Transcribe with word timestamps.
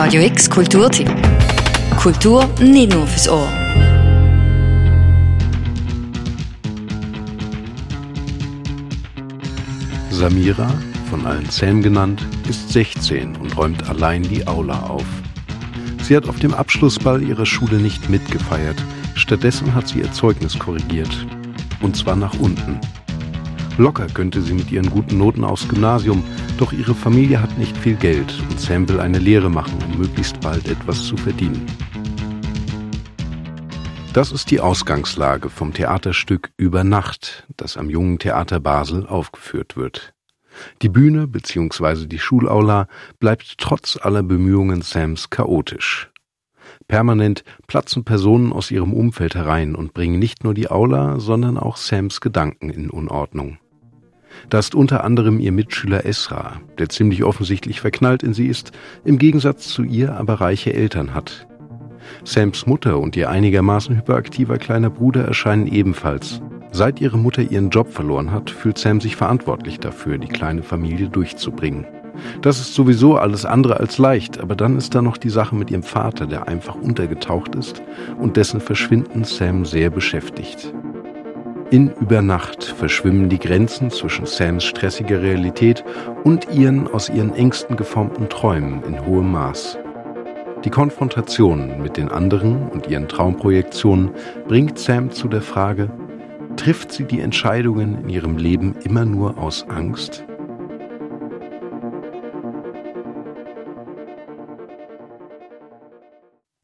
Radio 0.00 0.22
X 0.22 0.48
Kulturtipp. 0.48 1.10
Kultur 1.96 2.48
nicht 2.60 2.92
nur 2.92 3.04
fürs 3.04 3.28
Ohr. 3.28 3.48
Samira, 10.10 10.72
von 11.10 11.26
allen 11.26 11.50
Sam 11.50 11.82
genannt, 11.82 12.24
ist 12.48 12.72
16 12.72 13.34
und 13.38 13.56
räumt 13.56 13.88
allein 13.88 14.22
die 14.22 14.46
Aula 14.46 14.78
auf. 14.84 15.04
Sie 16.04 16.16
hat 16.16 16.28
auf 16.28 16.38
dem 16.38 16.54
Abschlussball 16.54 17.20
ihrer 17.20 17.44
Schule 17.44 17.78
nicht 17.78 18.08
mitgefeiert. 18.08 18.80
Stattdessen 19.16 19.74
hat 19.74 19.88
sie 19.88 19.98
ihr 19.98 20.12
Zeugnis 20.12 20.56
korrigiert. 20.56 21.26
Und 21.80 21.96
zwar 21.96 22.14
nach 22.14 22.38
unten. 22.38 22.80
Locker 23.78 24.06
könnte 24.06 24.42
sie 24.42 24.54
mit 24.54 24.70
ihren 24.70 24.90
guten 24.90 25.18
Noten 25.18 25.42
aufs 25.42 25.68
Gymnasium, 25.68 26.22
doch 26.58 26.72
ihre 26.72 26.94
Familie 26.94 27.40
hat 27.40 27.56
nicht 27.56 27.76
viel 27.76 27.94
Geld 27.94 28.34
und 28.50 28.60
Sam 28.60 28.88
will 28.88 29.00
eine 29.00 29.18
Lehre 29.18 29.48
machen, 29.48 29.78
um 29.86 29.98
möglichst 29.98 30.40
bald 30.40 30.68
etwas 30.68 31.04
zu 31.04 31.16
verdienen. 31.16 31.66
Das 34.12 34.32
ist 34.32 34.50
die 34.50 34.60
Ausgangslage 34.60 35.48
vom 35.50 35.72
Theaterstück 35.72 36.50
Über 36.56 36.82
Nacht, 36.82 37.46
das 37.56 37.76
am 37.76 37.88
Jungen 37.88 38.18
Theater 38.18 38.58
Basel 38.58 39.06
aufgeführt 39.06 39.76
wird. 39.76 40.12
Die 40.82 40.88
Bühne 40.88 41.28
bzw. 41.28 42.06
die 42.06 42.18
Schulaula 42.18 42.88
bleibt 43.20 43.58
trotz 43.58 43.96
aller 43.96 44.24
Bemühungen 44.24 44.82
Sams 44.82 45.30
chaotisch. 45.30 46.10
Permanent 46.88 47.44
platzen 47.68 48.04
Personen 48.04 48.52
aus 48.52 48.72
ihrem 48.72 48.92
Umfeld 48.92 49.36
herein 49.36 49.76
und 49.76 49.94
bringen 49.94 50.18
nicht 50.18 50.42
nur 50.42 50.54
die 50.54 50.70
Aula, 50.70 51.20
sondern 51.20 51.56
auch 51.56 51.76
Sams 51.76 52.20
Gedanken 52.20 52.70
in 52.70 52.90
Unordnung. 52.90 53.58
Da 54.50 54.58
ist 54.58 54.74
unter 54.74 55.04
anderem 55.04 55.38
ihr 55.40 55.52
Mitschüler 55.52 56.06
Esra, 56.06 56.60
der 56.78 56.88
ziemlich 56.88 57.24
offensichtlich 57.24 57.80
verknallt 57.80 58.22
in 58.22 58.34
sie 58.34 58.46
ist, 58.46 58.72
im 59.04 59.18
Gegensatz 59.18 59.68
zu 59.68 59.82
ihr 59.82 60.14
aber 60.14 60.34
reiche 60.34 60.72
Eltern 60.72 61.14
hat. 61.14 61.46
Sams 62.24 62.66
Mutter 62.66 62.98
und 62.98 63.16
ihr 63.16 63.30
einigermaßen 63.30 63.96
hyperaktiver 63.96 64.58
kleiner 64.58 64.90
Bruder 64.90 65.24
erscheinen 65.24 65.66
ebenfalls. 65.66 66.40
Seit 66.70 67.00
ihre 67.00 67.18
Mutter 67.18 67.42
ihren 67.42 67.70
Job 67.70 67.92
verloren 67.92 68.30
hat, 68.30 68.50
fühlt 68.50 68.78
Sam 68.78 69.00
sich 69.00 69.16
verantwortlich 69.16 69.80
dafür, 69.80 70.18
die 70.18 70.28
kleine 70.28 70.62
Familie 70.62 71.08
durchzubringen. 71.08 71.86
Das 72.42 72.58
ist 72.60 72.74
sowieso 72.74 73.16
alles 73.16 73.44
andere 73.44 73.78
als 73.78 73.98
leicht, 73.98 74.40
aber 74.40 74.56
dann 74.56 74.76
ist 74.76 74.94
da 74.94 75.02
noch 75.02 75.16
die 75.16 75.30
Sache 75.30 75.54
mit 75.54 75.70
ihrem 75.70 75.82
Vater, 75.82 76.26
der 76.26 76.48
einfach 76.48 76.74
untergetaucht 76.74 77.54
ist 77.54 77.82
und 78.18 78.36
dessen 78.36 78.60
Verschwinden 78.60 79.24
Sam 79.24 79.64
sehr 79.64 79.90
beschäftigt. 79.90 80.74
In 81.70 81.90
Übernacht 82.00 82.64
verschwimmen 82.64 83.28
die 83.28 83.38
Grenzen 83.38 83.90
zwischen 83.90 84.24
Sams 84.24 84.64
stressiger 84.64 85.20
Realität 85.20 85.84
und 86.24 86.48
ihren 86.50 86.88
aus 86.88 87.10
ihren 87.10 87.34
Ängsten 87.34 87.76
geformten 87.76 88.30
Träumen 88.30 88.82
in 88.84 89.04
hohem 89.04 89.32
Maß. 89.32 89.76
Die 90.64 90.70
Konfrontation 90.70 91.82
mit 91.82 91.98
den 91.98 92.08
anderen 92.08 92.70
und 92.70 92.86
ihren 92.86 93.06
Traumprojektionen 93.06 94.12
bringt 94.48 94.78
Sam 94.78 95.10
zu 95.10 95.28
der 95.28 95.42
Frage, 95.42 95.90
trifft 96.56 96.90
sie 96.90 97.04
die 97.04 97.20
Entscheidungen 97.20 98.02
in 98.02 98.08
ihrem 98.08 98.38
Leben 98.38 98.74
immer 98.84 99.04
nur 99.04 99.36
aus 99.36 99.68
Angst? 99.68 100.24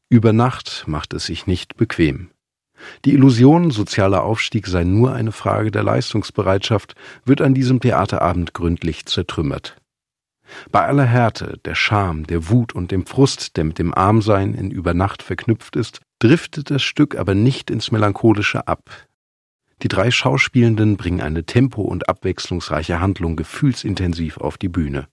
Über 0.09 0.33
Nacht 0.33 0.85
macht 0.87 1.13
es 1.13 1.27
sich 1.27 1.45
nicht 1.45 1.77
bequem. 1.77 2.31
Die 3.05 3.13
Illusion, 3.13 3.71
sozialer 3.71 4.23
Aufstieg 4.23 4.67
sei 4.67 4.83
nur 4.83 5.13
eine 5.13 5.31
Frage 5.31 5.71
der 5.71 5.83
Leistungsbereitschaft, 5.83 6.95
wird 7.25 7.41
an 7.41 7.53
diesem 7.53 7.79
Theaterabend 7.79 8.53
gründlich 8.53 9.05
zertrümmert. 9.05 9.77
Bei 10.71 10.85
aller 10.85 11.05
Härte, 11.05 11.59
der 11.65 11.75
Scham, 11.75 12.27
der 12.27 12.49
Wut 12.49 12.73
und 12.73 12.91
dem 12.91 13.05
Frust, 13.05 13.57
der 13.57 13.63
mit 13.63 13.79
dem 13.79 13.93
Armsein 13.93 14.53
in 14.53 14.71
Übernacht 14.71 15.23
verknüpft 15.23 15.75
ist, 15.75 16.01
driftet 16.19 16.69
das 16.69 16.83
Stück 16.83 17.17
aber 17.17 17.33
nicht 17.33 17.69
ins 17.69 17.91
Melancholische 17.91 18.67
ab. 18.67 18.89
Die 19.81 19.87
drei 19.87 20.09
Schauspielenden 20.11 20.97
bringen 20.97 21.21
eine 21.21 21.45
tempo- 21.45 21.81
und 21.81 22.07
abwechslungsreiche 22.07 23.01
Handlung 23.01 23.35
gefühlsintensiv 23.35 24.37
auf 24.37 24.57
die 24.57 24.69
Bühne. 24.69 25.07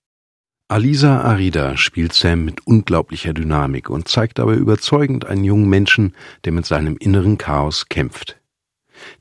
Alisa 0.73 1.21
Arida 1.21 1.77
spielt 1.77 2.15
Sam 2.15 2.47
mit 2.47 2.67
unglaublicher 2.67 3.35
Dynamik 3.35 3.91
und 3.91 4.09
zeigt 4.09 4.39
dabei 4.39 4.55
überzeugend 4.55 5.27
einen 5.27 5.45
jungen 5.45 5.69
Menschen, 5.69 6.15
der 6.47 6.53
mit 6.53 6.65
seinem 6.65 6.97
inneren 6.97 7.37
Chaos 7.37 7.91
kämpft. 7.91 8.41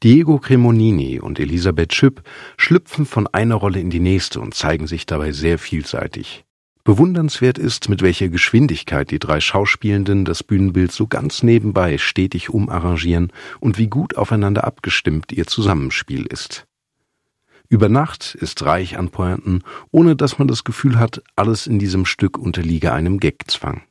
Diego 0.02 0.40
Cremonini 0.40 1.20
und 1.20 1.42
Elisabeth 1.42 1.94
Schüpp 1.94 2.24
schlüpfen 2.56 3.06
von 3.06 3.28
einer 3.28 3.56
Rolle 3.56 3.82
in 3.82 3.90
die 3.90 4.00
nächste 4.00 4.40
und 4.40 4.54
zeigen 4.54 4.88
sich 4.88 5.06
dabei 5.06 5.34
sehr 5.34 5.60
vielseitig. 5.60 6.46
Bewundernswert 6.86 7.58
ist, 7.58 7.90
mit 7.90 8.02
welcher 8.02 8.30
Geschwindigkeit 8.30 9.12
die 9.12 9.20
drei 9.20 9.42
Schauspielenden 9.42 10.24
das 10.24 10.44
Bühnenbild 10.44 10.94
so 10.94 11.06
ganz 11.06 11.44
nebenbei 11.44 11.98
stetig 11.98 12.50
umarrangieren 12.50 13.34
und 13.60 13.78
wie 13.78 13.88
gut 13.88 14.16
aufeinander 14.16 14.64
abgestimmt 14.64 15.34
ihr 15.34 15.48
Zusammenspiel 15.48 16.28
ist. 16.28 16.66
Über 17.72 17.88
Nacht 17.88 18.36
ist 18.36 18.66
reich 18.66 18.98
an 18.98 19.12
Pointen, 19.12 19.64
ohne 19.92 20.18
dass 20.18 20.38
man 20.38 20.50
das 20.50 20.66
Gefühl 20.66 21.00
hat, 21.00 21.24
alles 21.38 21.68
in 21.68 21.80
diesem 21.80 22.06
Stück 22.06 22.38
unterliege 22.38 22.92
einem 22.92 23.18
Gagzwang. 23.22 23.84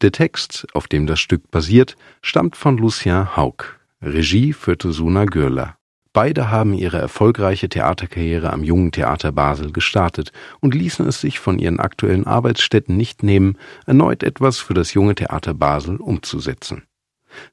Der 0.00 0.12
Text, 0.12 0.68
auf 0.74 0.86
dem 0.86 1.08
das 1.08 1.18
Stück 1.18 1.50
basiert, 1.50 1.96
stammt 2.22 2.54
von 2.54 2.78
Lucien 2.78 3.36
Haug. 3.36 3.64
Regie 4.00 4.52
führte 4.52 4.92
Suna 4.92 5.24
Gürler. 5.24 5.76
Beide 6.12 6.52
haben 6.52 6.72
ihre 6.72 6.98
erfolgreiche 6.98 7.68
Theaterkarriere 7.68 8.52
am 8.52 8.62
Jungen 8.62 8.92
Theater 8.92 9.32
Basel 9.32 9.72
gestartet 9.72 10.30
und 10.60 10.76
ließen 10.76 11.04
es 11.04 11.20
sich 11.20 11.40
von 11.40 11.58
ihren 11.58 11.80
aktuellen 11.80 12.28
Arbeitsstätten 12.28 12.96
nicht 12.96 13.24
nehmen, 13.24 13.58
erneut 13.86 14.22
etwas 14.22 14.58
für 14.58 14.74
das 14.74 14.94
Junge 14.94 15.16
Theater 15.16 15.54
Basel 15.54 15.96
umzusetzen. 15.96 16.84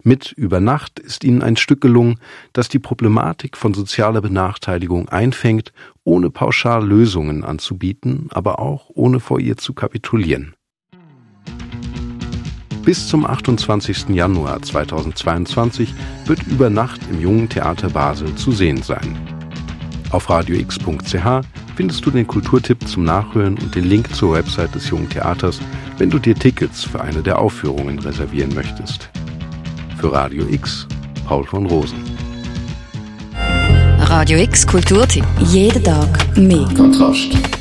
Mit 0.03 0.31
Über 0.31 0.59
Nacht 0.59 0.99
ist 0.99 1.23
ihnen 1.23 1.41
ein 1.41 1.57
Stück 1.57 1.81
gelungen, 1.81 2.19
das 2.53 2.69
die 2.69 2.79
Problematik 2.79 3.57
von 3.57 3.73
sozialer 3.73 4.21
Benachteiligung 4.21 5.09
einfängt, 5.09 5.73
ohne 6.03 6.29
pauschal 6.29 6.87
Lösungen 6.87 7.43
anzubieten, 7.43 8.27
aber 8.31 8.59
auch 8.59 8.89
ohne 8.93 9.19
vor 9.19 9.39
ihr 9.39 9.57
zu 9.57 9.73
kapitulieren. 9.73 10.53
Bis 12.87 13.09
zum 13.09 13.25
28. 13.25 14.09
Januar 14.09 14.61
2022 14.61 15.93
wird 16.25 16.41
über 16.47 16.69
Nacht 16.69 17.01
im 17.11 17.19
Jungen 17.19 17.49
Theater 17.49 17.89
Basel 17.89 18.33
zu 18.35 18.53
sehen 18.53 18.81
sein. 18.81 19.17
Auf 20.11 20.29
radiox.ch 20.29 21.45
findest 21.75 22.05
du 22.05 22.11
den 22.11 22.25
Kulturtipp 22.25 22.87
zum 22.87 23.03
Nachhören 23.03 23.57
und 23.59 23.75
den 23.75 23.83
Link 23.83 24.15
zur 24.15 24.33
Website 24.33 24.73
des 24.73 24.89
Jungen 24.89 25.09
Theaters, 25.09 25.59
wenn 25.97 26.09
du 26.09 26.17
dir 26.17 26.33
Tickets 26.33 26.85
für 26.85 27.01
eine 27.01 27.21
der 27.21 27.39
Aufführungen 27.39 27.99
reservieren 27.99 28.55
möchtest. 28.55 29.09
Für 29.99 30.13
Radio 30.13 30.45
X, 30.47 30.87
Paul 31.25 31.43
von 31.43 31.65
Rosen. 31.65 31.97
Radio 33.99 34.37
X 34.37 34.67
Kulturtipp. 34.67 35.25
Jeden 35.39 35.83
Tag 35.83 36.37
mehr. 36.37 36.67
Kontrast. 36.75 37.56